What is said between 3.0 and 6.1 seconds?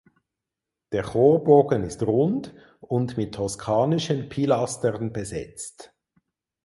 mit toskanischen Pilastern besetzt.